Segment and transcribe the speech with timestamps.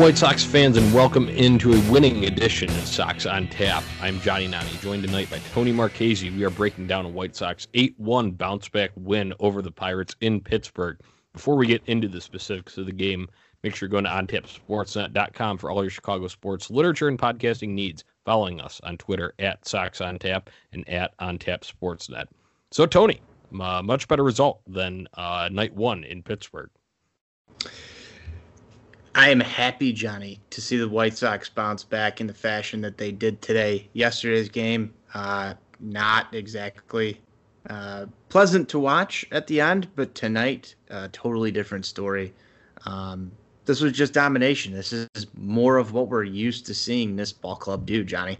[0.00, 3.84] White Sox fans, and welcome into a winning edition of Sox on Tap.
[4.00, 6.30] I'm Johnny Nani, joined tonight by Tony Marchese.
[6.30, 10.16] We are breaking down a White Sox 8 1 bounce back win over the Pirates
[10.22, 10.98] in Pittsburgh.
[11.34, 13.28] Before we get into the specifics of the game,
[13.62, 18.02] make sure you're going to ontapsportsnet.com for all your Chicago sports literature and podcasting needs.
[18.24, 22.24] Following us on Twitter at Sox on Tap and at OnTap Sportsnet.
[22.70, 23.20] So, Tony,
[23.60, 26.70] uh, much better result than uh, night one in Pittsburgh.
[29.14, 32.96] I am happy, Johnny, to see the White Sox bounce back in the fashion that
[32.96, 33.88] they did today.
[33.92, 37.20] Yesterday's game, uh, not exactly
[37.68, 42.32] uh, pleasant to watch at the end, but tonight, uh, totally different story.
[42.86, 43.32] Um,
[43.64, 44.72] this was just domination.
[44.72, 48.38] This is more of what we're used to seeing this ball club do, Johnny.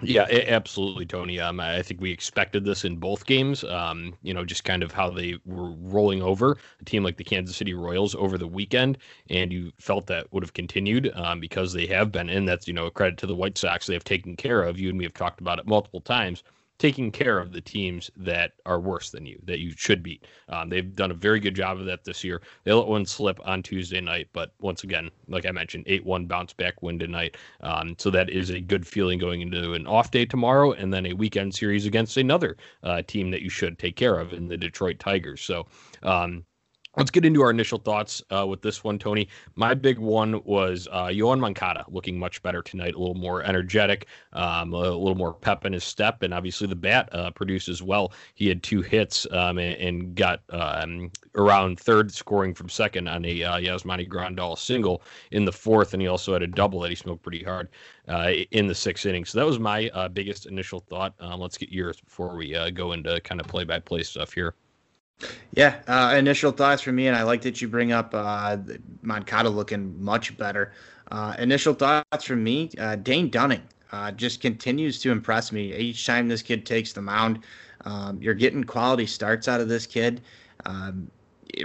[0.00, 1.40] Yeah, absolutely, Tony.
[1.40, 3.64] Um, I think we expected this in both games.
[3.64, 7.24] Um, you know, just kind of how they were rolling over a team like the
[7.24, 11.72] Kansas City Royals over the weekend, and you felt that would have continued um, because
[11.72, 13.86] they have been, and that's you know a credit to the White Sox.
[13.88, 16.44] They have taken care of you, and we have talked about it multiple times
[16.78, 20.26] taking care of the teams that are worse than you, that you should beat.
[20.48, 22.40] Um, they've done a very good job of that this year.
[22.64, 26.26] They let one slip on Tuesday night, but once again, like I mentioned, 8 1
[26.26, 27.36] bounce back win tonight.
[27.60, 31.06] Um, so that is a good feeling going into an off day tomorrow and then
[31.06, 34.56] a weekend series against another uh, team that you should take care of in the
[34.56, 35.40] Detroit Tigers.
[35.40, 35.66] So,
[36.02, 36.44] um,
[36.96, 39.28] Let's get into our initial thoughts uh, with this one, Tony.
[39.54, 44.06] My big one was uh, Yoan Moncada looking much better tonight, a little more energetic,
[44.32, 47.82] um, a little more pep in his step, and obviously the bat uh, produced as
[47.82, 48.12] well.
[48.34, 53.24] He had two hits um, and, and, got um, around third, scoring from second on
[53.24, 56.90] a uh, Yasmani Grandal single in the fourth, and he also had a double that
[56.90, 57.68] he smoked pretty hard
[58.08, 59.24] uh, in the sixth inning.
[59.24, 61.14] So that was my uh, biggest initial thought.
[61.20, 64.54] Um, let's get yours before we uh, go into kind of play-by-play stuff here.
[65.52, 68.58] Yeah, uh, initial thoughts for me, and I like that you bring up uh,
[69.02, 70.72] Moncada looking much better.
[71.10, 73.62] Uh, initial thoughts from me, uh, Dane Dunning
[73.92, 77.44] uh, just continues to impress me each time this kid takes the mound.
[77.84, 80.20] Um, you're getting quality starts out of this kid,
[80.66, 81.10] um,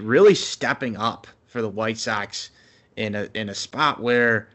[0.02, 2.52] really stepping up for the White Sox
[2.96, 4.50] in a in a spot where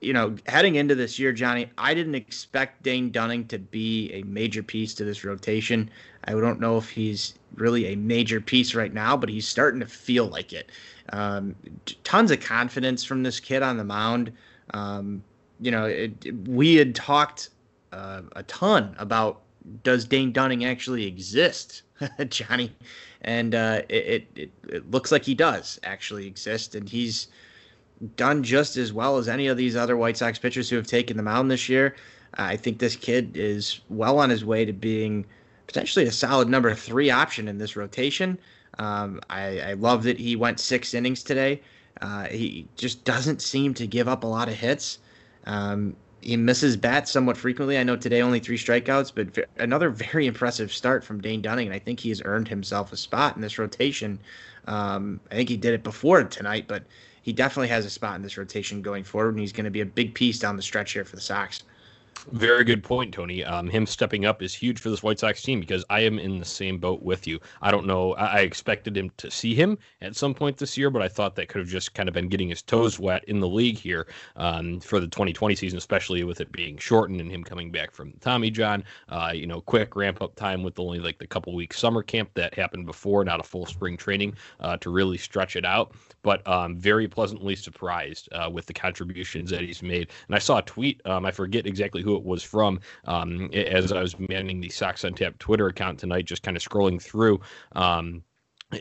[0.00, 4.22] you know, heading into this year, Johnny, I didn't expect Dane Dunning to be a
[4.22, 5.90] major piece to this rotation.
[6.24, 9.86] I don't know if he's really a major piece right now, but he's starting to
[9.86, 10.70] feel like it.
[11.12, 11.56] Um,
[12.04, 14.32] tons of confidence from this kid on the mound.
[14.74, 15.22] Um,
[15.60, 17.50] you know, it, it, we had talked
[17.92, 19.40] uh, a ton about
[19.82, 21.82] does Dane Dunning actually exist,
[22.28, 22.74] Johnny?
[23.22, 27.28] And uh, it, it, it looks like he does actually exist, and he's
[28.16, 31.16] done just as well as any of these other White Sox pitchers who have taken
[31.16, 31.96] the mound this year.
[32.34, 35.24] I think this kid is well on his way to being
[35.66, 38.38] potentially a solid number three option in this rotation.
[38.78, 41.60] Um, I, I, love that he went six innings today.
[42.00, 44.98] Uh, he just doesn't seem to give up a lot of hits.
[45.46, 47.78] Um, he misses bats somewhat frequently.
[47.78, 51.74] I know today only three strikeouts, but another very impressive start from Dane Dunning, and
[51.74, 54.18] I think he has earned himself a spot in this rotation.
[54.66, 56.84] Um, I think he did it before tonight, but
[57.22, 59.80] he definitely has a spot in this rotation going forward, and he's going to be
[59.80, 61.62] a big piece down the stretch here for the Sox.
[62.32, 63.42] Very good point, Tony.
[63.42, 66.38] Um, him stepping up is huge for this White Sox team because I am in
[66.38, 67.40] the same boat with you.
[67.62, 68.12] I don't know.
[68.14, 71.36] I, I expected him to see him at some point this year, but I thought
[71.36, 74.08] that could have just kind of been getting his toes wet in the league here
[74.36, 78.12] um, for the 2020 season, especially with it being shortened and him coming back from
[78.20, 78.84] Tommy John.
[79.08, 82.28] Uh, you know, quick ramp up time with only like the couple weeks summer camp
[82.34, 85.92] that happened before, not a full spring training uh, to really stretch it out.
[86.22, 90.10] But um, very pleasantly surprised uh, with the contributions that he's made.
[90.26, 91.00] And I saw a tweet.
[91.06, 95.04] Um, I forget exactly who it was from um, as I was manning the Sox
[95.04, 97.40] on Tap Twitter account tonight, just kind of scrolling through.
[97.72, 98.22] Um,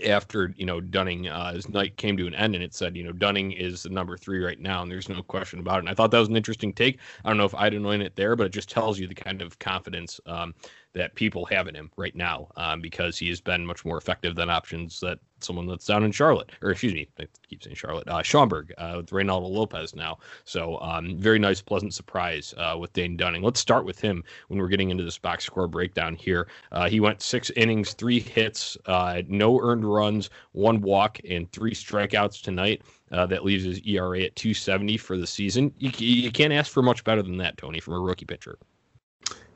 [0.06, 3.04] after you know Dunning, uh, his night came to an end, and it said you
[3.04, 5.80] know Dunning is the number three right now, and there's no question about it.
[5.80, 7.00] And I thought that was an interesting take.
[7.24, 9.42] I don't know if I'd anoint it there, but it just tells you the kind
[9.42, 10.54] of confidence um,
[10.97, 14.35] that people have in him right now um, because he has been much more effective
[14.35, 18.07] than options that someone that's down in Charlotte, or excuse me, I keep saying Charlotte,
[18.07, 20.17] uh, Schaumburg uh, with Reynaldo Lopez now.
[20.44, 23.44] So um, very nice, pleasant surprise uh, with Dane Dunning.
[23.44, 26.47] Let's start with him when we're getting into this box score breakdown here.
[26.71, 31.75] Uh, he went six innings, three hits, uh, no earned runs, one walk, and three
[31.75, 32.81] strikeouts tonight.
[33.09, 35.71] Uh, that leaves his ERA at 270 for the season.
[35.77, 38.57] You, you can't ask for much better than that, Tony, from a rookie pitcher.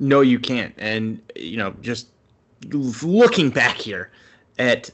[0.02, 0.74] No, you can't.
[0.80, 2.08] And, you know, just
[2.72, 4.10] looking back here
[4.58, 4.90] at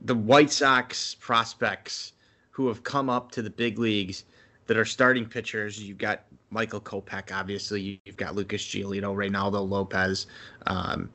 [0.00, 2.12] the White Sox prospects
[2.50, 4.24] who have come up to the big leagues
[4.66, 8.00] that are starting pitchers, you've got Michael Kopech, obviously.
[8.04, 10.26] You've got Lucas Giolito, Reynaldo Lopez,
[10.66, 11.08] um,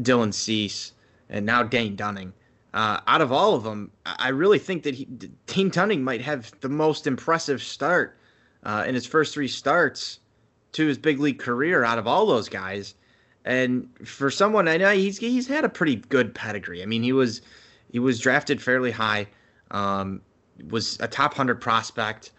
[0.00, 0.92] Dylan Cease,
[1.30, 2.34] and now Dane Dunning.
[2.74, 5.06] uh, out of all of them, I really think that he,
[5.46, 8.18] Dane Dunning might have the most impressive start
[8.64, 10.18] uh, in his first three starts
[10.74, 12.94] to his big league career out of all those guys.
[13.44, 16.82] And for someone I know, he's he's had a pretty good pedigree.
[16.82, 17.42] I mean, he was
[17.90, 19.26] he was drafted fairly high,
[19.70, 20.20] um,
[20.70, 22.32] was a top hundred prospect,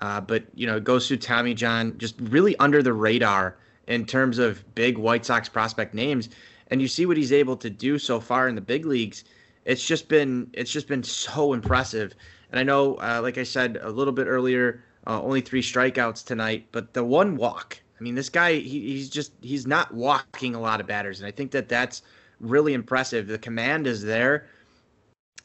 [0.00, 4.38] uh, but you know goes through Tommy John, just really under the radar in terms
[4.38, 6.28] of big White Sox prospect names.
[6.70, 9.24] And you see what he's able to do so far in the big leagues.
[9.66, 12.14] It's just been it's just been so impressive.
[12.50, 16.24] And I know, uh, like I said a little bit earlier, uh, only three strikeouts
[16.24, 17.80] tonight, but the one walk.
[17.98, 21.18] I mean, this guy, he, he's just, he's not walking a lot of batters.
[21.18, 22.02] And I think that that's
[22.38, 23.26] really impressive.
[23.26, 24.46] The command is there.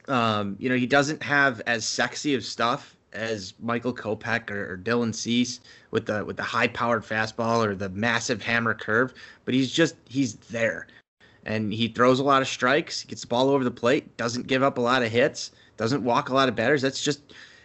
[0.08, 4.78] Um, you know, he doesn't have as sexy of stuff as Michael Kopech or, or
[4.78, 5.60] Dylan Cease
[5.92, 9.14] with the with the high powered fastball or the massive hammer curve,
[9.46, 10.88] but he's just he's there,
[11.46, 14.48] and he throws a lot of strikes, he gets the ball over the plate, doesn't
[14.48, 16.82] give up a lot of hits, doesn't walk a lot of batters.
[16.82, 17.22] That's just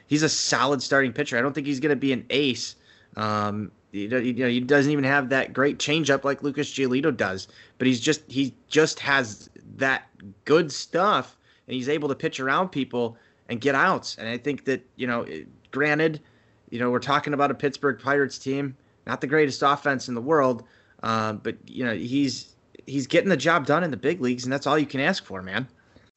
[0.08, 1.38] he's a solid starting pitcher.
[1.38, 2.75] I don't think he's going to be an ace.
[3.16, 7.87] Um, you know, he doesn't even have that great changeup like Lucas Giolito does, but
[7.87, 10.08] he's just he just has that
[10.44, 13.16] good stuff, and he's able to pitch around people
[13.49, 14.16] and get outs.
[14.19, 15.26] And I think that you know,
[15.70, 16.20] granted,
[16.69, 18.76] you know, we're talking about a Pittsburgh Pirates team,
[19.06, 20.64] not the greatest offense in the world,
[21.02, 22.54] um, but you know, he's
[22.87, 25.25] he's getting the job done in the big leagues, and that's all you can ask
[25.25, 25.66] for, man.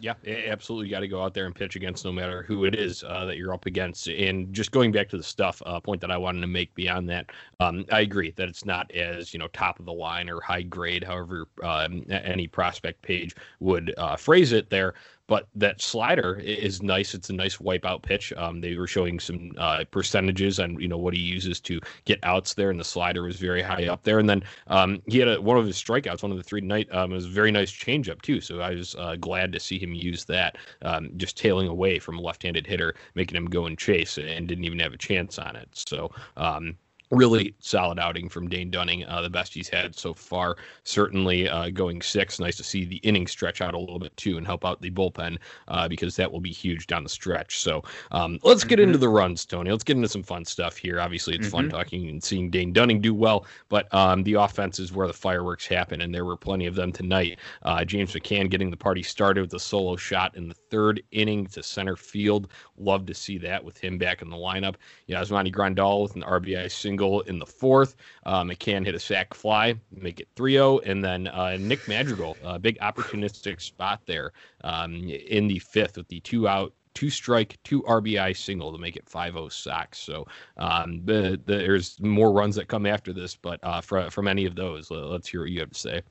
[0.01, 0.88] Yeah, absolutely.
[0.88, 3.24] You got to go out there and pitch against no matter who it is uh,
[3.25, 4.07] that you're up against.
[4.07, 7.07] And just going back to the stuff uh, point that I wanted to make beyond
[7.09, 10.42] that, um, I agree that it's not as you know top of the line or
[10.42, 14.95] high grade, however um, any prospect page would uh, phrase it there.
[15.31, 17.13] But that slider is nice.
[17.13, 18.33] It's a nice wipeout pitch.
[18.33, 22.19] Um, they were showing some uh, percentages on you know what he uses to get
[22.24, 24.19] outs there, and the slider was very high up there.
[24.19, 26.89] And then um, he had a, one of his strikeouts, one of the three tonight,
[26.92, 28.42] um, was a very nice changeup too.
[28.42, 32.18] So I was uh, glad to see him use that, um, just tailing away from
[32.18, 35.56] a left-handed hitter, making him go and chase, and didn't even have a chance on
[35.56, 35.69] it.
[35.72, 36.75] So um,
[37.12, 40.56] really solid outing from Dane Dunning, uh, the best he's had so far.
[40.84, 42.40] Certainly uh, going six.
[42.40, 44.90] Nice to see the inning stretch out a little bit too and help out the
[44.90, 45.38] bullpen
[45.68, 47.60] uh, because that will be huge down the stretch.
[47.60, 48.88] So um, let's get mm-hmm.
[48.88, 49.69] into the runs, Tony.
[49.69, 51.02] Let's get into some fun stuff here.
[51.02, 51.52] Obviously, it's mm-hmm.
[51.58, 55.13] fun talking and seeing Dane Dunning do well, but um, the offense is where the
[55.13, 57.40] fireworks happen, and there were plenty of them tonight.
[57.63, 61.46] Uh, James McCann getting the party started with a solo shot in the third inning
[61.48, 62.48] to center field.
[62.78, 64.75] Love to see that with him back in the lineup.
[65.10, 67.95] Yasmani Grandal with an RBI single single in the fourth.
[68.25, 70.80] Uh, McCann hit a sac fly, make it 3 0.
[70.80, 74.31] And then uh, Nick Madrigal, a big opportunistic spot there
[74.63, 78.98] um, in the fifth with the two out two strike, two RBI single to make
[78.98, 79.98] it 5-0 Sox.
[79.98, 80.27] So
[80.57, 84.46] um, the, the, there's more runs that come after this, but uh, from from any
[84.46, 86.01] of those, let's hear what you have to say.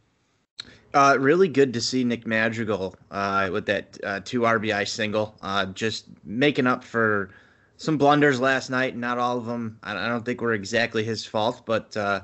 [0.95, 5.67] Uh, really good to see Nick Madrigal uh, with that uh, two RBI single, uh,
[5.67, 7.31] just making up for
[7.81, 9.79] some blunders last night, not all of them.
[9.83, 12.21] I don't think were exactly his fault, but uh,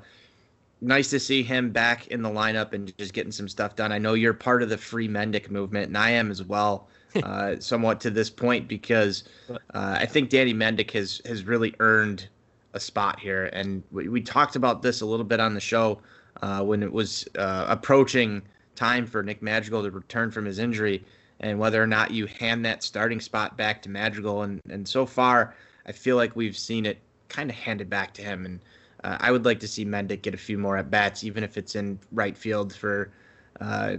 [0.83, 3.91] nice to see him back in the lineup and just getting some stuff done.
[3.91, 6.89] I know you're part of the Free Mendick movement, and I am as well,
[7.23, 12.29] uh, somewhat to this point because uh, I think Danny Mendick has has really earned
[12.75, 16.03] a spot here, and we, we talked about this a little bit on the show
[16.43, 18.43] uh, when it was uh, approaching
[18.75, 21.03] time for Nick Madrigal to return from his injury
[21.41, 24.43] and whether or not you hand that starting spot back to Madrigal.
[24.43, 25.55] And, and so far,
[25.87, 28.47] I feel like we've seen it kind of handed back to him.
[28.47, 28.61] And
[29.05, 31.57] uh, I would like to see Mendick get a few more at bats, even if
[31.57, 33.13] it's in right field for.
[33.61, 33.97] Uh,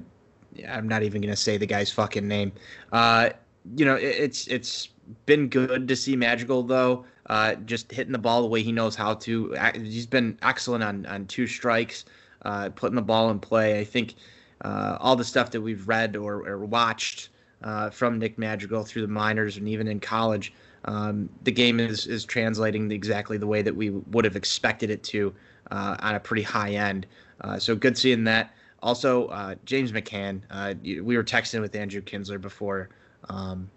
[0.67, 2.51] I'm not even going to say the guy's fucking name.
[2.91, 3.29] Uh,
[3.75, 4.89] you know, it, it's it's
[5.25, 8.96] been good to see Madrigal though, uh, just hitting the ball the way he knows
[8.96, 9.56] how to.
[9.75, 12.06] He's been excellent on on two strikes,
[12.44, 13.79] uh, putting the ball in play.
[13.79, 14.15] I think
[14.61, 17.29] uh, all the stuff that we've read or, or watched
[17.63, 20.53] uh, from Nick Madrigal through the minors and even in college,
[20.85, 25.03] um, the game is is translating exactly the way that we would have expected it
[25.03, 25.33] to
[25.71, 27.05] uh, on a pretty high end.
[27.41, 28.53] Uh, so good seeing that.
[28.81, 30.41] Also, uh, James McCann.
[30.49, 32.89] Uh, we were texting with Andrew Kinsler before
[33.29, 33.69] um,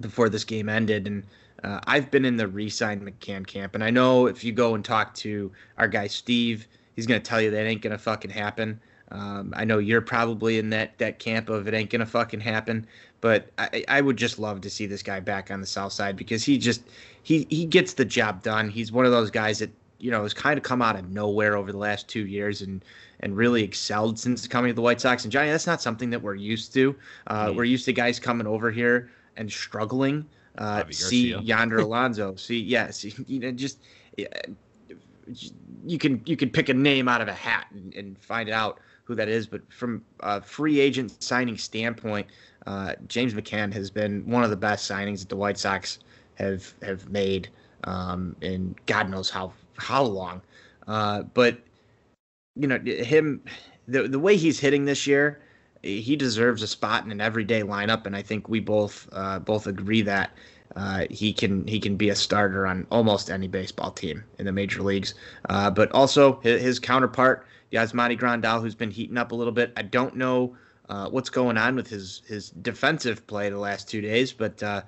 [0.00, 1.24] before this game ended, and
[1.64, 5.12] I've been in the re-signed McCann camp, and I know if you go and talk
[5.16, 8.80] to our guy Steve, he's gonna tell you that ain't gonna fucking happen.
[9.10, 12.86] Um, I know you're probably in that that camp of it ain't gonna fucking happen,
[13.20, 16.16] but I, I would just love to see this guy back on the south side
[16.16, 16.82] because he just
[17.22, 18.68] he he gets the job done.
[18.68, 21.56] He's one of those guys that you know has kind of come out of nowhere
[21.56, 22.84] over the last two years and
[23.20, 25.24] and really excelled since coming to the White Sox.
[25.24, 26.94] And Johnny, that's not something that we're used to.
[27.26, 27.56] Uh, mm-hmm.
[27.56, 30.26] We're used to guys coming over here and struggling.
[30.58, 32.34] Uh, see Yonder Alonso.
[32.36, 32.90] see, yeah,
[33.26, 33.78] you know, just
[35.84, 38.52] you can you can pick a name out of a hat and, and find it
[38.52, 42.26] out who that is, but from a free agent signing standpoint,
[42.66, 45.98] uh, James McCann has been one of the best signings that the White Sox
[46.34, 47.48] have have made
[47.84, 50.42] um, in God knows how how long.
[50.86, 51.58] Uh, but
[52.54, 53.42] you know him,
[53.88, 55.40] the the way he's hitting this year,
[55.82, 59.66] he deserves a spot in an everyday lineup, and I think we both uh, both
[59.66, 60.30] agree that.
[60.76, 64.52] Uh, he can he can be a starter on almost any baseball team in the
[64.52, 65.14] major leagues.
[65.48, 69.72] Uh, but also his, his counterpart, Yasmani Grandal, who's been heating up a little bit.
[69.76, 70.56] I don't know
[70.88, 74.82] uh, what's going on with his his defensive play the last two days, but uh,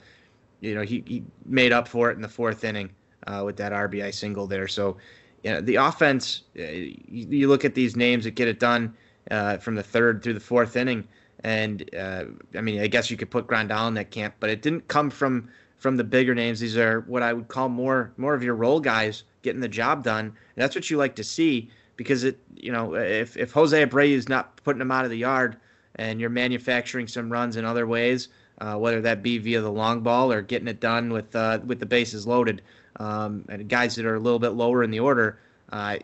[0.61, 2.91] you know he, he made up for it in the fourth inning
[3.27, 4.69] uh, with that RBI single there.
[4.69, 4.97] So
[5.43, 8.95] you know, the offense, uh, you, you, look at these names that get it done
[9.31, 11.07] uh, from the third through the fourth inning,
[11.45, 14.63] and uh, I mean I guess you could put Grandal in that camp, but it
[14.63, 16.61] didn't come from from the bigger names.
[16.61, 20.05] These are what I would call more more of your role guys getting the job
[20.05, 20.27] done.
[20.27, 21.71] And that's what you like to see
[22.01, 25.19] because it you know if if Jose Abreu is not putting them out of the
[25.19, 25.59] yard
[25.97, 28.29] and you're manufacturing some runs in other ways,
[28.59, 31.79] uh, whether that be via the long ball or getting it done with uh, with
[31.79, 32.63] the bases loaded,
[32.97, 35.41] um, and guys that are a little bit lower in the order,
[35.73, 35.99] uh,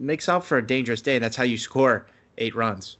[0.00, 1.14] makes up for a dangerous day.
[1.14, 2.04] And that's how you score
[2.38, 2.96] eight runs.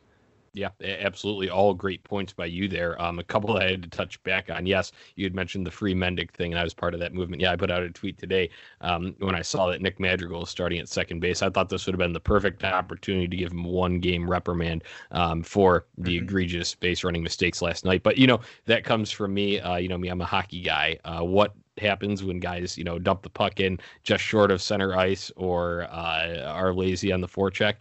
[0.53, 1.51] Yeah, absolutely.
[1.51, 3.01] All great points by you there.
[3.01, 4.67] Um, a couple that I had to touch back on.
[4.67, 7.43] Yes, you had mentioned the free Mendick thing, and I was part of that movement.
[7.43, 8.51] Yeah, I put out a tweet today
[8.81, 11.43] um, when I saw that Nick Madrigal is starting at second base.
[11.43, 14.85] I thought this would have been the perfect opportunity to give him one game reprimand
[15.11, 16.25] um, for the mm-hmm.
[16.25, 18.03] egregious base running mistakes last night.
[18.03, 19.61] But you know that comes from me.
[19.61, 20.99] Uh, you know me, I'm a hockey guy.
[21.05, 24.97] Uh, what happens when guys, you know, dump the puck in just short of center
[24.97, 27.75] ice or uh, are lazy on the forecheck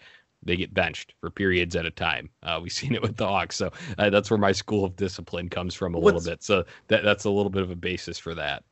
[0.44, 2.30] they get benched for periods at a time.
[2.44, 5.50] Uh, we've seen it with the Hawks, so uh, that's where my school of discipline
[5.50, 6.44] comes from a What's, little bit.
[6.44, 8.64] So that that's a little bit of a basis for that.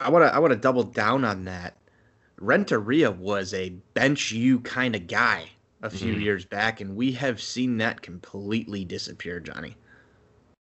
[0.00, 1.76] I want to I want to double down on that.
[2.40, 5.48] Renteria was a bench you kind of guy
[5.82, 6.22] a few mm-hmm.
[6.22, 9.76] years back, and we have seen that completely disappear, Johnny.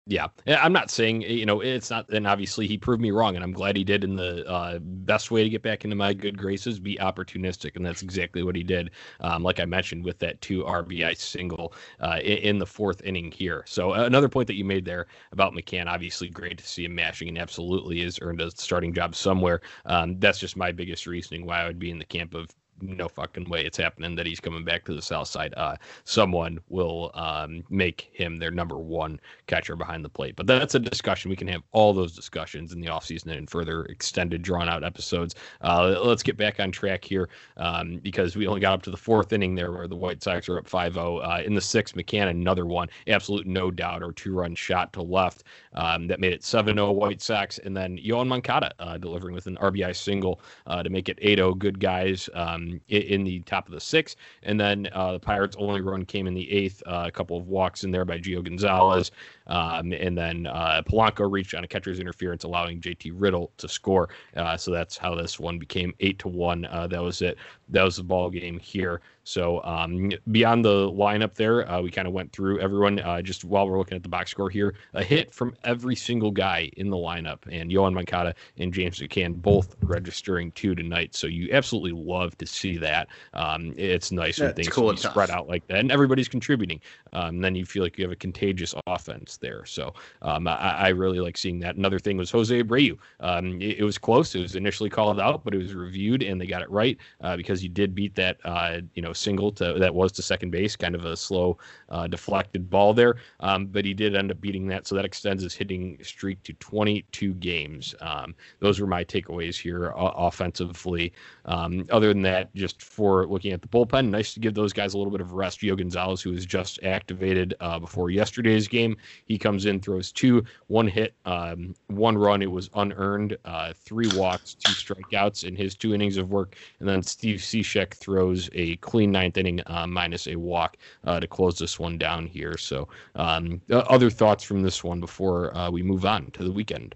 [0.06, 3.42] Yeah, I'm not saying you know it's not, and obviously he proved me wrong, and
[3.42, 4.04] I'm glad he did.
[4.04, 7.86] In the uh, best way to get back into my good graces, be opportunistic, and
[7.86, 8.90] that's exactly what he did.
[9.20, 13.32] Um, like I mentioned with that two RBI single uh, in, in, the fourth inning
[13.32, 13.64] here.
[13.66, 16.94] So uh, another point that you made there about McCann, obviously great to see him
[16.94, 19.62] mashing, and absolutely has earned a starting job somewhere.
[19.86, 22.50] Um, that's just my biggest reasoning why I would be in the camp of
[22.84, 25.54] no fucking way it's happening that he's coming back to the south side.
[25.56, 30.36] Uh, someone will um, make him their number one catcher behind the plate.
[30.36, 31.30] But that's a discussion.
[31.30, 35.34] We can have all those discussions in the offseason and further extended, drawn out episodes.
[35.60, 38.96] Uh, let's get back on track here um, because we only got up to the
[38.96, 41.18] fourth inning there where the White Sox are up 5 0.
[41.18, 45.02] Uh, in the sixth, McCann, another one, absolute no doubt, or two run shot to
[45.02, 47.58] left um, that made it 7 0 White Sox.
[47.58, 51.38] And then Yoan Moncada uh, delivering with an RBI single uh, to make it 8
[51.38, 51.54] 0.
[51.54, 52.28] Good guys.
[52.34, 54.16] Um, in, the top of the sixth.
[54.42, 56.82] And then uh, the Pirates' only run came in the eighth.
[56.86, 59.10] Uh, a couple of walks in there by Gio Gonzalez.
[59.46, 64.08] Um, and then uh, Polanco reached on a catcher's interference, allowing JT Riddle to score.
[64.36, 66.64] Uh, so that's how this one became eight to one.
[66.66, 67.38] Uh, that was it.
[67.68, 69.00] That was the ball game here.
[69.24, 73.00] So um, beyond the lineup there, uh, we kind of went through everyone.
[73.00, 76.30] Uh, just while we're looking at the box score here, a hit from every single
[76.30, 81.14] guy in the lineup, and Yoan Moncada and James McCann both registering two tonight.
[81.14, 83.08] So you absolutely love to see that.
[83.32, 86.80] Um, it's nice when things cool spread out like that, and everybody's contributing.
[87.14, 89.64] Um, then you feel like you have a contagious offense there.
[89.64, 91.76] So um, I, I, really like seeing that.
[91.76, 92.96] Another thing was Jose Abreu.
[93.20, 94.34] Um, it, it, was close.
[94.34, 97.36] It was initially called out, but it was reviewed, and they got it right uh,
[97.36, 98.38] because he did beat that.
[98.44, 102.06] Uh, you know single to that was to second base, kind of a slow, uh,
[102.06, 103.16] deflected ball there.
[103.40, 106.52] Um, but he did end up beating that, so that extends his hitting streak to
[106.54, 107.94] 22 games.
[108.00, 111.12] Um, those were my takeaways here offensively.
[111.46, 114.94] Um, other than that, just for looking at the bullpen, nice to give those guys
[114.94, 115.60] a little bit of rest.
[115.60, 120.44] Gio Gonzalez, who was just activated uh, before yesterday's game, he comes in, throws two,
[120.66, 122.42] one hit, um, one run.
[122.42, 126.88] It was unearned, uh, three walks, two strikeouts in his two innings of work, and
[126.88, 131.58] then Steve Cishek throws a clean ninth inning uh, minus a walk uh, to close
[131.58, 132.56] this one down here.
[132.56, 136.94] So, um, other thoughts from this one before uh, we move on to the weekend?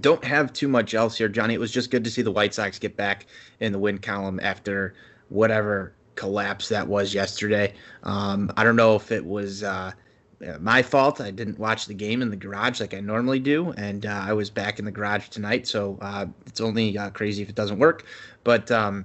[0.00, 1.52] Don't have too much else here, Johnny.
[1.52, 3.26] It was just good to see the White Sox get back
[3.60, 4.94] in the win column after
[5.28, 7.74] whatever collapse that was yesterday.
[8.02, 9.92] Um, I don't know if it was uh,
[10.60, 11.20] my fault.
[11.20, 14.32] I didn't watch the game in the garage like I normally do, and uh, I
[14.32, 17.78] was back in the garage tonight, so uh, it's only uh, crazy if it doesn't
[17.78, 18.06] work.
[18.44, 19.04] But um,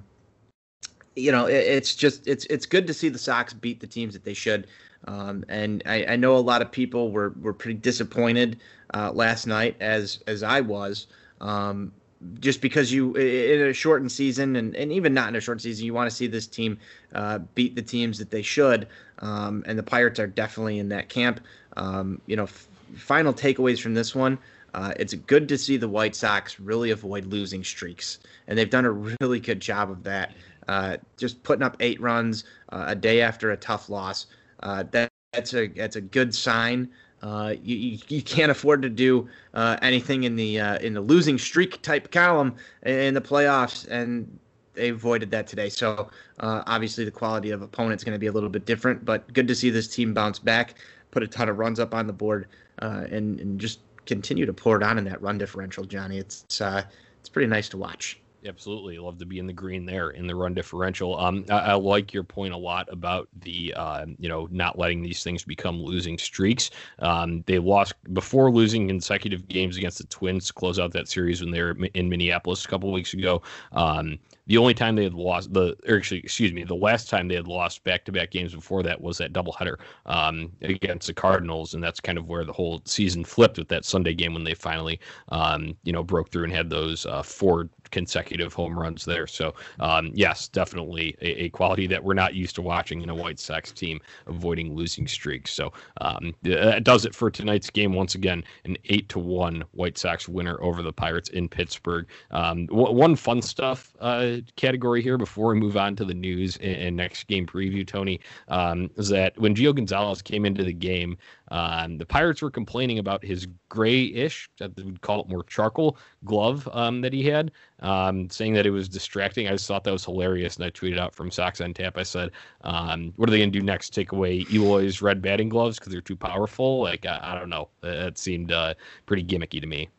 [1.15, 4.13] you know, it, it's just it's it's good to see the Sox beat the teams
[4.13, 4.67] that they should.
[5.06, 8.60] Um, and I, I, know a lot of people were were pretty disappointed
[8.94, 11.08] uh, last night, as as I was.
[11.39, 11.94] Um,
[12.40, 15.86] just because you in a shortened season and, and even not in a short season,
[15.86, 16.78] you want to see this team
[17.14, 18.88] uh, beat the teams that they should.
[19.20, 21.42] Um, and the Pirates are definitely in that camp.
[21.76, 24.38] Um, you know, f- final takeaways from this one.
[24.74, 28.86] Uh, it's good to see the White Sox really avoid losing streaks, and they've done
[28.86, 30.34] a really good job of that.
[30.68, 34.28] Uh, just putting up eight runs uh, a day after a tough loss.
[34.62, 36.90] Uh, that, that's a that's a good sign.
[37.22, 41.38] Uh, you, you, you can't afford to do uh, anything in the in the losing
[41.38, 44.40] streak type column in the playoffs, and
[44.74, 45.70] they avoided that today.
[45.70, 46.10] So
[46.40, 49.56] obviously the quality of opponents going to be a little bit different, but good to
[49.56, 50.76] see this team bounce back,
[51.10, 52.48] put a ton of runs up on the board,
[52.78, 56.18] and and just continue to pour it on in that run differential, Johnny.
[56.18, 56.84] It's uh,
[57.20, 58.20] it's pretty nice to watch.
[58.48, 61.20] Absolutely, love to be in the green there in the run differential.
[61.20, 65.01] Um, I, I like your point a lot about the uh, you know not letting
[65.01, 66.70] these things become losing streaks.
[67.00, 71.42] Um, they lost before losing consecutive games against the Twins to close out that series
[71.42, 73.42] when they were in Minneapolis a couple weeks ago.
[73.74, 77.27] Um, the only time they had lost the, or actually, excuse me, the last time
[77.27, 79.75] they had lost back-to-back games before that was that doubleheader
[80.06, 83.86] um, against the Cardinals, and that's kind of where the whole season flipped with that
[83.86, 85.00] Sunday game when they finally,
[85.30, 89.27] um, you know, broke through and had those uh, four consecutive home runs there.
[89.27, 93.16] So, um, yes, definitely a, a, quality that we're not used to watching in a
[93.16, 95.51] White Sox team, avoiding losing streaks.
[95.51, 97.94] So, um, that does it for tonight's game.
[97.94, 102.08] Once again, an eight to one White Sox winner over the Pirates in Pittsburgh.
[102.32, 106.58] Um, w- one fun stuff uh, category here before we move on to the news
[106.58, 110.73] and, and next game preview, Tony, um, is that when Gio Gonzalez came into the
[110.73, 111.17] game,
[111.50, 117.02] um, the Pirates were complaining about his grayish, we'd call it more charcoal glove um,
[117.02, 119.47] that he had, um, saying that it was distracting.
[119.47, 121.97] I just thought that was hilarious, and I tweeted out from Sox on Tap.
[121.97, 123.93] I said, um, "What are they going to do next?
[123.93, 127.69] Take away Eloy's red batting gloves because they're too powerful?" Like I, I don't know.
[127.82, 128.73] That seemed uh,
[129.06, 129.89] pretty gimmicky to me.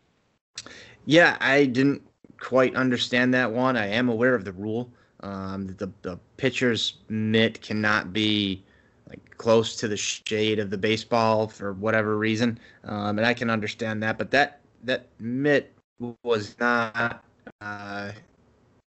[1.07, 2.03] Yeah, I didn't
[2.39, 3.77] quite understand that one.
[3.77, 4.91] I am aware of the rule.
[5.21, 8.63] Um, the the pitcher's mitt cannot be
[9.09, 13.51] like close to the shade of the baseball for whatever reason, um, and I can
[13.51, 14.19] understand that.
[14.19, 15.75] But that that mitt
[16.23, 17.25] was not.
[17.61, 18.13] Uh,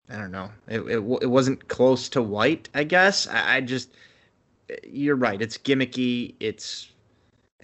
[0.09, 0.51] I don't know.
[0.69, 2.69] It, it it wasn't close to white.
[2.75, 3.29] I guess.
[3.29, 3.91] I, I just.
[4.83, 5.43] You're right.
[5.43, 6.35] It's gimmicky.
[6.41, 6.89] It's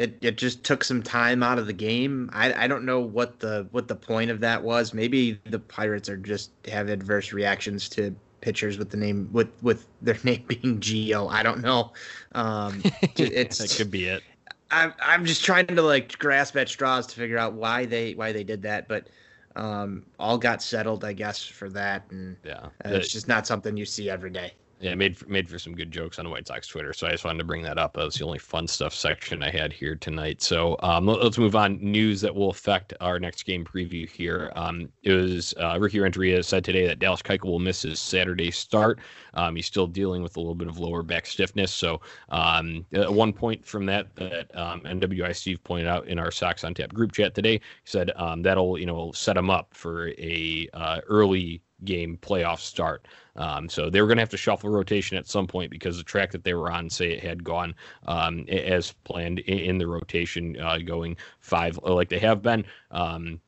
[0.00, 2.30] it, it just took some time out of the game.
[2.32, 4.94] I, I don't know what the what the point of that was.
[4.94, 9.86] Maybe the Pirates are just have adverse reactions to pitchers with the name with with
[10.00, 11.30] their name being Gio.
[11.30, 11.92] I don't know.
[12.32, 12.82] Um,
[13.16, 14.22] it's that could be it.
[14.70, 18.32] I'm I'm just trying to like grasp at straws to figure out why they why
[18.32, 19.08] they did that, but
[19.56, 23.76] um, all got settled, I guess, for that, and yeah, uh, it's just not something
[23.76, 24.54] you see every day.
[24.80, 26.94] Yeah, made for, made for some good jokes on the White Sox Twitter.
[26.94, 27.92] So I just wanted to bring that up.
[27.92, 30.40] That was the only fun stuff section I had here tonight.
[30.40, 31.78] So um, let, us move on.
[31.82, 34.50] News that will affect our next game preview here.
[34.56, 38.50] Um, it was uh, Ricky Renteria said today that Dallas Keuchel will miss his Saturday
[38.50, 39.00] start.
[39.34, 41.72] Um, he's still dealing with a little bit of lower back stiffness.
[41.72, 46.64] So um, one point from that that um, NWI Steve pointed out in our Sox
[46.64, 50.08] on Tap group chat today, he said um, that'll you know set him up for
[50.08, 53.06] a uh, early game playoff start.
[53.36, 56.02] Um, so they were going to have to shuffle rotation at some point because the
[56.02, 57.74] track that they were on, say it had gone
[58.06, 62.64] um, as planned in, in the rotation, uh, going five like they have been.
[62.90, 63.40] Um,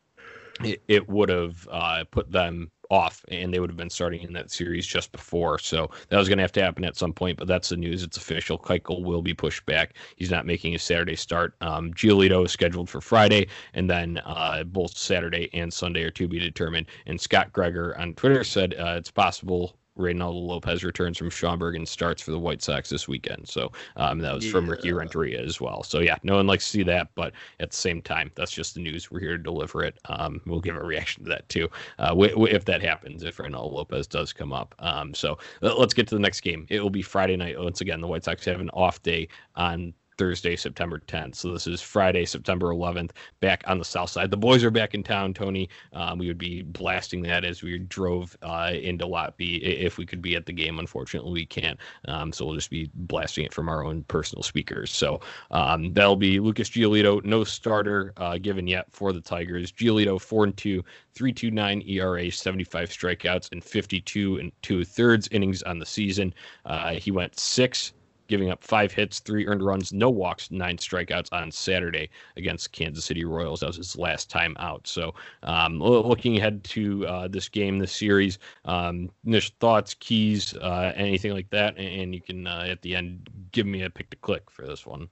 [0.63, 4.35] it, it would have uh, put them off and they would have been starting in
[4.35, 5.59] that series just before.
[5.59, 8.03] So that was going to have to happen at some point, but that's the news.
[8.03, 8.59] It's official.
[8.59, 9.95] Keuchel will be pushed back.
[10.17, 11.55] He's not making his Saturday start.
[11.63, 16.29] Um, Giolito is scheduled for Friday, and then uh, both Saturday and Sunday are to
[16.29, 16.87] be determined.
[17.07, 21.89] And Scott Greger on Twitter said uh, it's possible Reynaldo Lopez returns from Schaumburg and
[21.89, 23.49] starts for the White Sox this weekend.
[23.49, 24.53] So um, that was yeah.
[24.53, 25.83] from Ricky Renteria as well.
[25.83, 28.75] So yeah, no one likes to see that, but at the same time, that's just
[28.75, 29.11] the news.
[29.11, 29.99] We're here to deliver it.
[30.07, 33.39] Um, we'll give a reaction to that too, uh, w- w- if that happens, if
[33.39, 34.75] Reynaldo Lopez does come up.
[34.79, 36.67] Um, so let's get to the next game.
[36.69, 37.59] It will be Friday night.
[37.59, 41.37] Once again, the White Sox have an off day on Thursday, September 10th.
[41.37, 44.31] So this is Friday, September 11th, back on the south side.
[44.31, 45.69] The boys are back in town, Tony.
[45.93, 50.07] Um, we would be blasting that as we drove uh, into Lot B if we
[50.07, 50.79] could be at the game.
[50.79, 51.79] Unfortunately, we can't.
[52.09, 54.91] Um, so we'll just be blasting it from our own personal speakers.
[54.91, 55.21] So
[55.51, 59.73] um, that'll be Lucas Giolito, no starter uh, given yet for the Tigers.
[59.73, 65.79] Giolito, 4 and 2, 329 ERA, 75 strikeouts, and 52 and two thirds innings on
[65.79, 66.35] the season.
[66.65, 67.93] Uh, he went six
[68.33, 73.05] giving up five hits, three earned runs, no walks, nine strikeouts on Saturday against Kansas
[73.05, 73.61] City Royals.
[73.61, 74.87] That was his last time out.
[74.87, 80.95] So, um, looking ahead to uh, this game, this series, um, initial thoughts, keys, uh,
[80.97, 84.17] anything like that, and you can uh, at the end give me a pick to
[84.17, 85.11] click for this one.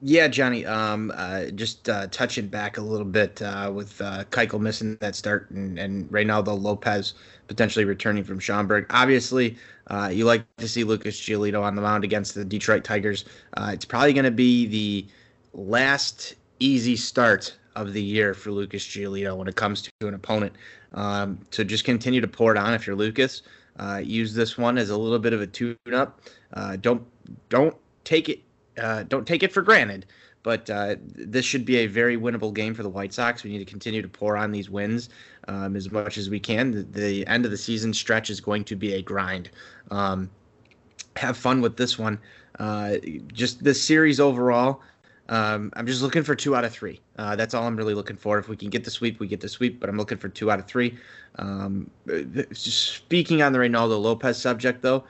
[0.00, 0.64] Yeah, Johnny.
[0.64, 5.16] Um, uh, just uh, touching back a little bit uh, with uh, Keuchel missing that
[5.16, 7.14] start and, and Reynaldo Lopez
[7.48, 8.86] potentially returning from Schaumburg.
[8.90, 9.56] Obviously,
[9.88, 13.24] uh, you like to see Lucas Giolito on the mound against the Detroit Tigers.
[13.56, 15.06] Uh, it's probably going to be the
[15.52, 20.52] last easy start of the year for Lucas Giolito when it comes to an opponent.
[20.92, 23.42] Um, so just continue to pour it on if you're Lucas.
[23.80, 26.20] Uh, use this one as a little bit of a tune-up.
[26.80, 27.04] Don't
[27.48, 28.40] don't take it
[28.78, 30.06] uh, don't take it for granted.
[30.42, 33.42] But uh, this should be a very winnable game for the White Sox.
[33.42, 35.10] We need to continue to pour on these wins
[35.48, 36.70] um, as much as we can.
[36.70, 39.50] The, the, end of the season stretch is going to be a grind.
[39.90, 40.30] Um,
[41.16, 42.18] have fun with this one.
[42.58, 42.96] Uh,
[43.32, 44.80] just the series overall.
[45.28, 47.00] Um, I'm just looking for two out of three.
[47.18, 48.38] Uh, that's all I'm really looking for.
[48.38, 49.80] If we can get the sweep, we get the sweep.
[49.80, 50.96] But I'm looking for two out of three.
[51.36, 51.90] Um,
[52.52, 55.04] speaking on the Reynaldo Lopez subject, though,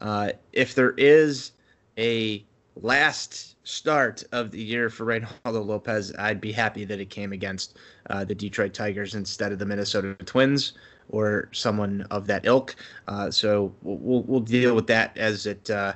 [0.00, 1.52] uh, if there is
[1.96, 2.44] a
[2.82, 7.78] last start of the year for Reynaldo Lopez, I'd be happy that it came against
[8.08, 10.72] uh, the Detroit Tigers instead of the Minnesota Twins
[11.08, 12.74] or someone of that ilk.
[13.08, 15.94] Uh, so we'll we'll deal with that as it uh,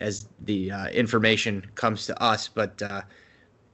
[0.00, 2.48] as the uh, information comes to us.
[2.48, 3.02] But uh,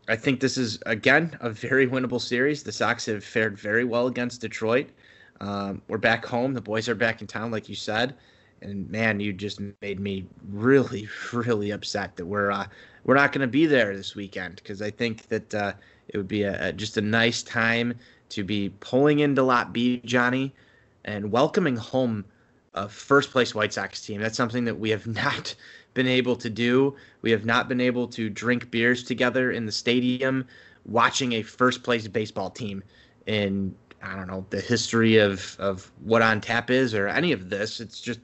[0.08, 2.62] I think this is again a very winnable series.
[2.62, 4.90] The Sox have fared very well against Detroit.
[5.40, 6.52] Um, we're back home.
[6.52, 8.14] The boys are back in town, like you said
[8.62, 12.66] and man, you just made me really, really upset that we're uh,
[13.04, 15.72] we're not going to be there this weekend because I think that uh,
[16.08, 17.94] it would be a, a, just a nice time
[18.30, 20.54] to be pulling into Lot B, Johnny,
[21.04, 22.24] and welcoming home
[22.74, 24.20] a first place White Sox team.
[24.20, 25.54] That's something that we have not
[25.94, 26.94] been able to do.
[27.22, 30.46] We have not been able to drink beers together in the stadium,
[30.84, 32.82] watching a first place baseball team
[33.26, 37.50] in I don't know the history of of what on tap is or any of
[37.50, 37.80] this.
[37.80, 38.20] It's just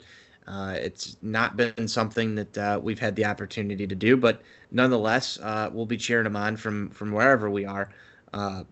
[0.46, 5.38] uh, it's not been something that uh, we've had the opportunity to do, but nonetheless,
[5.42, 7.90] uh, we'll be cheering them on from from wherever we are.
[8.32, 8.62] Uh,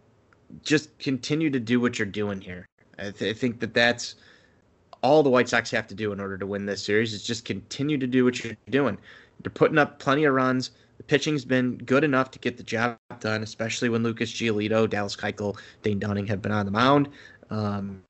[0.63, 2.67] just continue to do what you're doing here.
[2.99, 4.15] I, th- I, think that that's
[5.03, 7.13] all the White Sox have to do in order to win this series.
[7.13, 8.97] Is just continue to do what you're doing.
[9.43, 10.71] They're putting up plenty of runs.
[10.99, 15.17] The pitching's been good enough to get the job done, especially when Lucas Giolito, Dallas
[15.17, 17.09] Keuchel, Dane Dunning have been on the mound.
[17.51, 18.01] Um,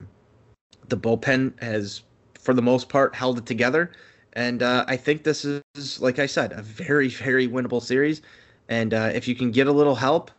[0.89, 2.03] the bullpen has
[2.45, 3.91] for the most part, held it together.
[4.35, 8.23] And uh, I think this is, like I said, a very, very winnable series.
[8.69, 10.31] And uh, if you can get a little help,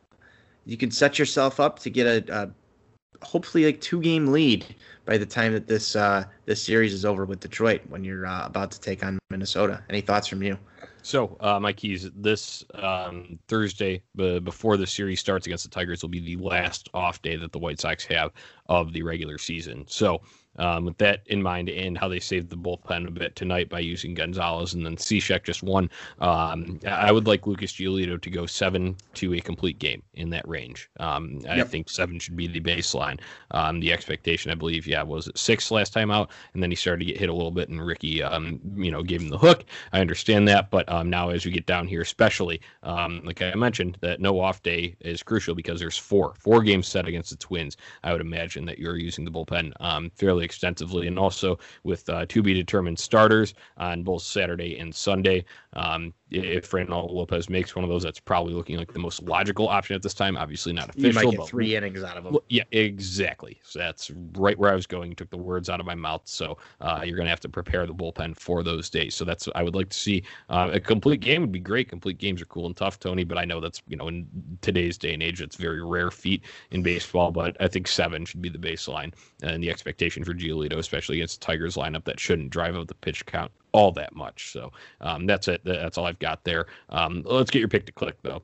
[0.66, 5.18] you can set yourself up to get a, a hopefully like two game lead by
[5.18, 8.72] the time that this uh, this series is over with Detroit when you're uh, about
[8.72, 9.84] to take on Minnesota.
[9.90, 10.58] Any thoughts from you?
[11.02, 16.02] So, uh, my keys this um, Thursday b- before the series starts against the Tigers
[16.02, 18.32] will be the last off day that the White Sox have
[18.70, 19.86] of the regular season.
[19.88, 20.22] So,
[20.58, 23.80] um, with that in mind and how they saved the bullpen a bit tonight by
[23.80, 25.90] using Gonzalez and then Cishek just one.
[26.20, 30.48] Um, I would like Lucas Giolito to go seven to a complete game in that
[30.48, 30.90] range.
[31.00, 31.70] Um, I yep.
[31.70, 33.20] think seven should be the baseline.
[33.52, 37.00] Um, the expectation, I believe, yeah, was six last time out, and then he started
[37.00, 39.66] to get hit a little bit, and Ricky, um, you know, gave him the hook.
[39.94, 43.98] I understand that, but um, now as we get down here, especially like I mentioned,
[44.02, 47.78] that no off day is crucial because there's four four games set against the Twins.
[48.04, 49.74] I would imagine that you're using the bullpen
[50.16, 55.44] fairly extensively, and also with uh, to be determined starters on both Saturday and Sunday.
[55.74, 59.68] Um, if Reynaldo Lopez makes one of those, that's probably looking like the most logical
[59.68, 60.36] option at this time.
[60.38, 61.08] Obviously not official.
[61.08, 62.38] You might get three innings out of him.
[62.50, 63.60] Yeah, exactly.
[63.64, 65.16] So that's right where I was going.
[65.16, 66.24] Took the words out of my mouth.
[66.26, 69.14] So uh, you're going to have to prepare the bullpen for those days.
[69.14, 70.24] So that's I would like to see.
[70.50, 71.90] Uh, a complete game would be great.
[71.90, 73.24] Complete games are cool and tough, Tony.
[73.24, 74.28] But I know that's you know in
[74.62, 77.32] today's day and age, it's very rare feat in baseball.
[77.32, 81.40] But I think seven should be the baseline and the expectation for Giolito, especially against
[81.40, 84.52] the Tigers lineup that shouldn't drive up the pitch count all that much.
[84.54, 85.62] So um, that's it.
[85.66, 86.68] That's all I've got there.
[86.90, 88.42] Um, let's get your pick to click though.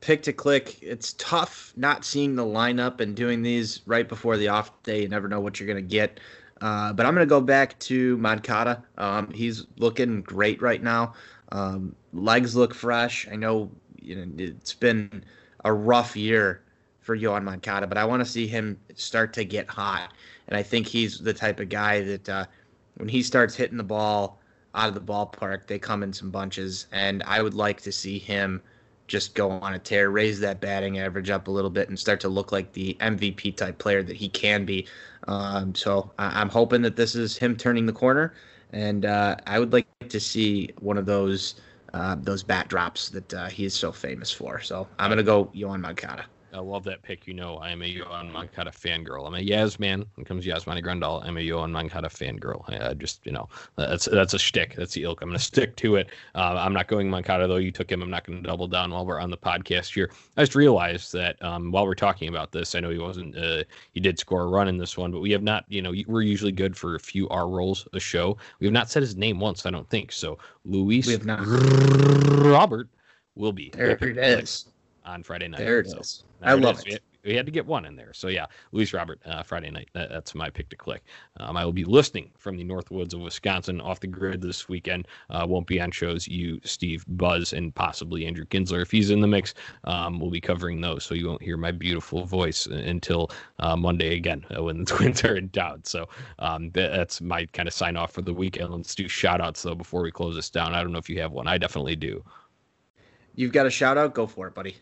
[0.00, 0.82] Pick to click.
[0.82, 5.02] It's tough not seeing the lineup and doing these right before the off day.
[5.02, 6.20] You never know what you're gonna get.
[6.62, 8.82] Uh, but I'm gonna go back to Moncada.
[8.96, 11.12] Um, he's looking great right now.
[11.52, 13.28] Um, legs look fresh.
[13.30, 13.70] I know
[14.00, 15.22] you know it's been
[15.66, 16.62] a rough year
[17.00, 20.14] for Yoan Moncada, but I want to see him start to get hot.
[20.48, 22.46] And I think he's the type of guy that uh,
[23.00, 24.38] when he starts hitting the ball
[24.74, 26.86] out of the ballpark, they come in some bunches.
[26.92, 28.62] And I would like to see him
[29.08, 32.20] just go on a tear, raise that batting average up a little bit, and start
[32.20, 34.86] to look like the MVP type player that he can be.
[35.26, 38.34] Um, so I- am hoping that this is him turning the corner,
[38.72, 41.56] and uh, I would like to see one of those
[41.92, 44.60] uh, those bat drops that uh, he is so famous for.
[44.60, 46.26] So I'm gonna go Yoan Moncada.
[46.52, 47.26] I love that pick.
[47.26, 49.26] You know, I am a Yoan Moncada fangirl.
[49.26, 50.00] I'm a Yaz man.
[50.14, 52.62] When it comes to Yasmani Grandal, I'm a Yoan Moncada fangirl.
[52.68, 54.74] I, I just, you know, that's that's a shtick.
[54.74, 55.22] That's the ilk.
[55.22, 56.10] I'm going to stick to it.
[56.34, 57.56] Uh, I'm not going Moncada, though.
[57.56, 58.02] You took him.
[58.02, 60.10] I'm not going to double down while we're on the podcast here.
[60.36, 63.64] I just realized that um, while we're talking about this, I know he wasn't, uh,
[63.92, 66.22] he did score a run in this one, but we have not, you know, we're
[66.22, 68.36] usually good for a few R rolls a show.
[68.58, 70.12] We have not said his name once, I don't think.
[70.12, 71.40] So, Luis We have not.
[71.44, 72.88] Robert
[73.34, 74.66] will be There it is.
[75.04, 75.58] On Friday night.
[75.58, 76.24] There it So, is.
[76.42, 76.94] I love is.
[76.94, 77.02] it.
[77.22, 78.14] We had, to get one in there.
[78.14, 79.90] So yeah, Luis Robert, uh, Friday night.
[79.92, 81.02] That, that's my pick to click.
[81.38, 84.70] Um, I will be listening from the North Woods of Wisconsin off the grid this
[84.70, 85.06] weekend.
[85.28, 86.26] Uh, won't be on shows.
[86.26, 89.52] You, Steve, Buzz, and possibly Andrew Kinsler if he's in the mix.
[89.84, 94.16] Um, we'll be covering those, so you won't hear my beautiful voice until uh, Monday
[94.16, 95.84] again uh, when the Twins are in town.
[95.84, 96.08] So
[96.38, 98.70] um, that, that's my kind of sign off for the weekend.
[98.72, 100.74] Let's do shout outs though before we close this down.
[100.74, 101.46] I don't know if you have one.
[101.48, 102.24] I definitely do.
[103.34, 104.14] You've got a shout out?
[104.14, 104.76] Go for it, buddy.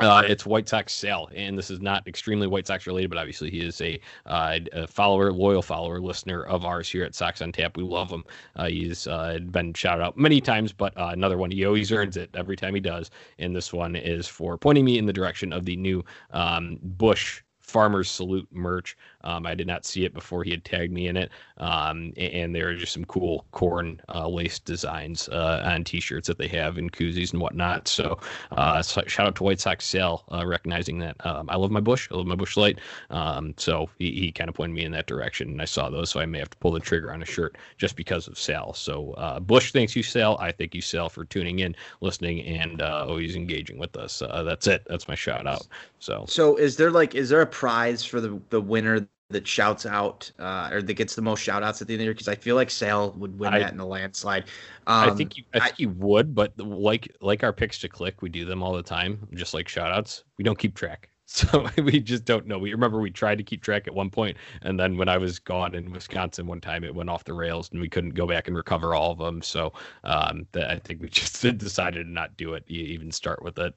[0.00, 3.50] Uh, it's White Sox Sal, and this is not extremely White Sox related, but obviously
[3.50, 7.50] he is a, uh, a follower, loyal follower, listener of ours here at Sox on
[7.50, 7.76] Tap.
[7.76, 8.24] We love him.
[8.54, 12.16] Uh, he's uh, been shouted out many times, but uh, another one he always earns
[12.16, 13.10] it every time he does.
[13.38, 17.42] And this one is for pointing me in the direction of the new um, Busch
[17.60, 18.96] Farmers Salute merch.
[19.24, 21.30] Um, I did not see it before he had tagged me in it.
[21.58, 26.38] Um, and, there are just some cool corn uh, lace designs uh, on T-shirts that
[26.38, 27.86] they have in koozies and whatnot.
[27.88, 28.18] So,
[28.52, 31.16] uh, so shout out to White Sox Sal, uh, recognizing that.
[31.26, 32.08] Um, I love my Busch.
[32.10, 32.78] I love my Busch Light.
[33.10, 36.10] Um, so he, he kind of pointed me in that direction, and I saw those.
[36.10, 38.72] So I may have to pull the trigger on a shirt just because of Sal.
[38.72, 40.38] So uh, Busch thanks you, Sal.
[40.38, 44.20] I thank you, Sal, for tuning in, listening, and uh, always engaging with us.
[44.20, 44.84] That's it.
[44.88, 45.66] That's my shout out.
[45.98, 49.84] So So is there like is there a prize for the the winner that shouts
[49.84, 52.14] out uh, or that gets the most shout outs at the end of the year?
[52.14, 54.44] Because I feel like Sal would win I- that in a landslide.
[54.86, 58.22] Um, I think you, I think you would, but like like our picks to click,
[58.22, 60.24] we do them all the time, just like shout outs.
[60.38, 61.10] We don't keep track.
[61.30, 62.58] So we just don't know.
[62.58, 65.38] We remember we tried to keep track at one point, and then when I was
[65.38, 68.48] gone in Wisconsin one time, it went off the rails, and we couldn't go back
[68.48, 69.42] and recover all of them.
[69.42, 72.64] So um, that, I think we just decided to not do it.
[72.66, 73.74] Even start with it.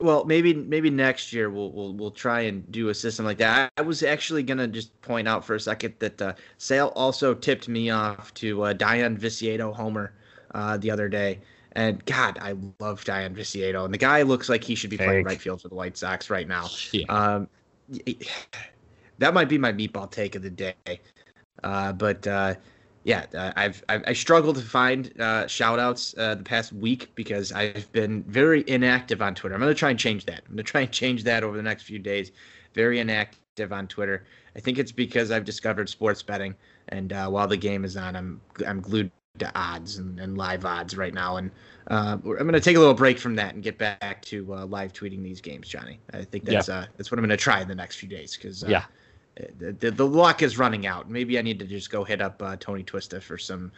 [0.00, 3.72] Well, maybe maybe next year we'll we'll we'll try and do a system like that.
[3.76, 7.34] I, I was actually gonna just point out for a second that uh, Sal also
[7.34, 10.12] tipped me off to uh, Dayan Viciedo Homer
[10.54, 11.40] uh, the other day,
[11.72, 15.24] and God, I love Dayan Viciedo, and the guy looks like he should be playing
[15.24, 16.68] right field for the White Sox right now.
[16.92, 17.04] Yeah.
[17.08, 17.48] Um,
[19.18, 20.74] that might be my meatball take of the day.
[21.64, 22.54] Uh, but uh,
[23.08, 27.10] yeah, uh, I've, I've I struggled to find uh, shout outs uh, the past week
[27.14, 29.54] because I've been very inactive on Twitter.
[29.54, 30.42] I'm going to try and change that.
[30.46, 32.32] I'm going to try and change that over the next few days.
[32.74, 34.24] Very inactive on Twitter.
[34.54, 36.54] I think it's because I've discovered sports betting,
[36.88, 40.66] and uh, while the game is on, I'm I'm glued to odds and, and live
[40.66, 41.38] odds right now.
[41.38, 41.50] And
[41.86, 44.66] uh, I'm going to take a little break from that and get back to uh,
[44.66, 45.98] live tweeting these games, Johnny.
[46.12, 48.36] I think that's uh, that's what I'm going to try in the next few days
[48.36, 48.84] because Yeah.
[49.58, 51.10] The, the, luck is running out.
[51.10, 53.70] Maybe I need to just go hit up uh, Tony Twista for some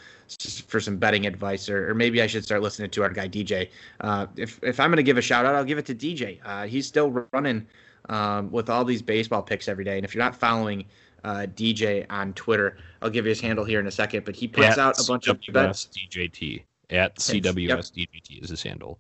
[0.67, 3.69] for some betting advice, or, or maybe I should start listening to our guy DJ.
[4.01, 6.39] Uh, if if I'm going to give a shout out, I'll give it to DJ.
[6.45, 7.67] Uh, he's still running
[8.09, 10.85] um, with all these baseball picks every day, and if you're not following
[11.25, 14.25] uh, DJ on Twitter, I'll give you his handle here in a second.
[14.25, 15.89] But he puts At out a bunch of bets.
[15.89, 16.63] CWSDJT.
[16.91, 17.17] At Yep.
[17.17, 18.99] CWSDJT is his handle.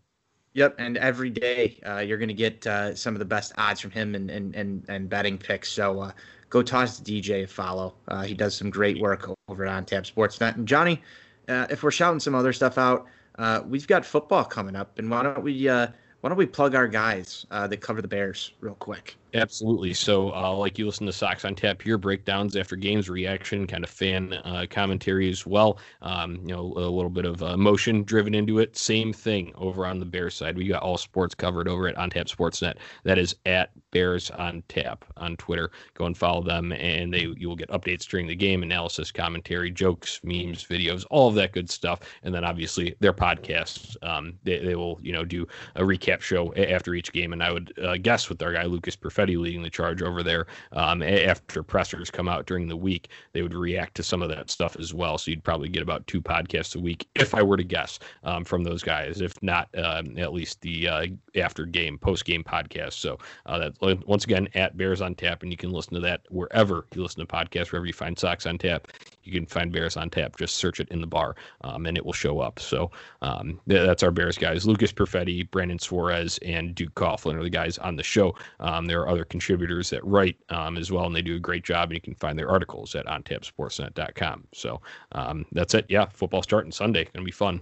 [0.55, 3.81] Yep, and every day uh, you're going to get uh, some of the best odds
[3.81, 5.70] from him and and and, and betting picks.
[5.70, 6.12] So uh,
[6.51, 7.95] go toss DJ a follow.
[8.09, 10.57] Uh, he does some great work over at OnTap Sportsnet.
[10.57, 11.03] And Johnny,
[11.49, 13.07] uh, if we're shouting some other stuff out,
[13.39, 15.87] uh, we've got football coming up, and why don't we uh,
[16.21, 19.17] why don't we plug our guys uh, that cover the Bears real quick?
[19.33, 19.95] Absolutely.
[19.95, 23.85] So, uh, like you listen to Sox on Tap, your breakdowns after games, reaction, kind
[23.85, 25.79] of fan uh, commentary as well.
[26.03, 28.77] Um, you know, a little bit of emotion driven into it.
[28.77, 30.57] Same thing over on the Bears side.
[30.57, 32.75] We got all sports covered over at On Tap Sportsnet.
[33.05, 35.70] That is at Bears on Tap on Twitter.
[35.94, 39.70] Go and follow them, and they you will get updates during the game, analysis, commentary,
[39.70, 42.00] jokes, memes, videos, all of that good stuff.
[42.22, 43.96] And then obviously their podcasts.
[44.03, 47.53] Um, they, they will you know do a recap show after each game, and I
[47.53, 50.46] would uh, guess with our guy Lucas Perfetti leading the charge over there.
[50.72, 54.50] Um, after pressers come out during the week, they would react to some of that
[54.50, 55.18] stuff as well.
[55.18, 58.44] So you'd probably get about two podcasts a week, if I were to guess, um,
[58.44, 59.20] from those guys.
[59.20, 62.94] If not, um, at least the uh, after game, post game podcast.
[62.94, 66.23] So uh, that's once again at Bears on Tap, and you can listen to that
[66.29, 68.88] wherever you listen to podcasts, wherever you find Sox on Tap.
[69.23, 70.37] You can find Bears on Tap.
[70.37, 72.59] Just search it in the bar, um, and it will show up.
[72.59, 72.90] So
[73.23, 77.79] um, that's our Bears guys: Lucas Perfetti, Brandon Suarez, and Duke Coughlin are the guys
[77.79, 78.35] on the show.
[78.61, 81.64] Um, there are other contributors that write um, as well, and they do a great
[81.64, 81.90] job.
[81.90, 84.47] And you can find their articles at ontapsportsnet.com.
[84.53, 84.81] So
[85.12, 85.87] um, that's it.
[85.88, 87.09] Yeah, football starting Sunday.
[87.12, 87.61] Gonna be fun.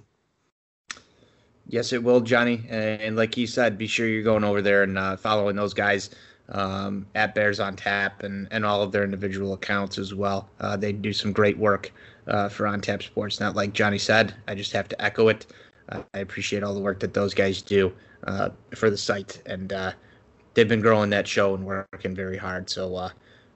[1.70, 2.64] Yes, it will, Johnny.
[2.70, 6.08] And, like he said, be sure you're going over there and uh, following those guys
[6.48, 10.48] um, at Bears on Tap and, and all of their individual accounts as well.
[10.60, 11.92] Uh, they do some great work
[12.26, 13.38] uh, for On Tap Sports.
[13.38, 15.46] Not like Johnny said, I just have to echo it.
[15.90, 17.92] I appreciate all the work that those guys do
[18.24, 19.92] uh, for the site, and uh,
[20.52, 22.68] they've been growing that show and working very hard.
[22.68, 23.10] So uh,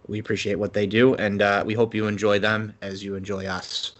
[0.06, 3.92] we appreciate what they do, and we hope you enjoy them as you enjoy us.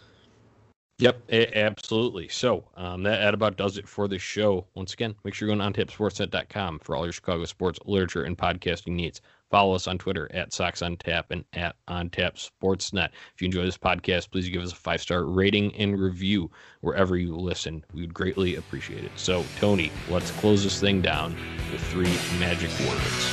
[1.03, 2.29] Yep, absolutely.
[2.29, 4.65] So um, that, that about does it for the show.
[4.75, 8.39] Once again, make sure you're going on tapsportsnet.com for all your Chicago sports literature and
[8.39, 9.21] podcasting needs.
[9.51, 13.09] Follow us on Twitter at Sox on Tap and at On Tap Sportsnet.
[13.35, 16.49] If you enjoy this podcast, please give us a five star rating and review
[16.83, 17.85] wherever you listen.
[17.93, 19.11] We would greatly appreciate it.
[19.17, 21.35] So, Tony, let's close this thing down
[21.73, 23.25] with three magic words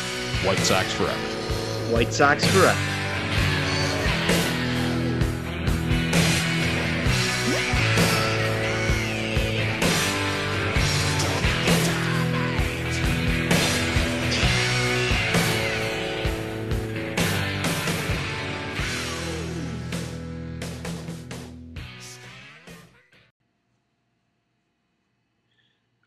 [0.43, 1.93] White Sox forever.
[1.93, 2.98] White Sox forever.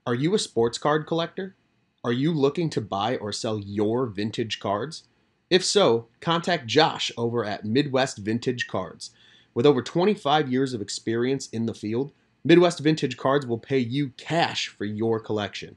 [0.04, 1.54] Are you a sports card collector?
[2.02, 5.04] Are you looking to buy or sell your vintage cards?
[5.48, 9.10] If so, contact Josh over at Midwest Vintage Cards.
[9.54, 12.10] With over 25 years of experience in the field,
[12.42, 15.76] Midwest Vintage Cards will pay you cash for your collection.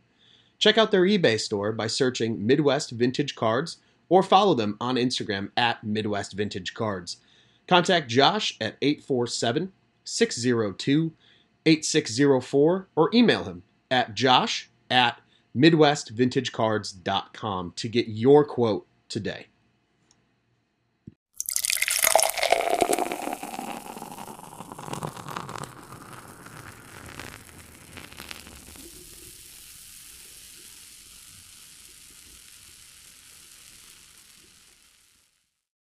[0.58, 3.78] Check out their eBay store by searching Midwest Vintage Cards
[4.10, 7.18] or follow them on Instagram at Midwest Vintage Cards.
[7.68, 9.72] Contact Josh at 847
[10.04, 11.14] 602
[11.68, 15.22] 8604 or email him at josh at
[15.56, 19.46] midwestvintagecards.com to get your quote today.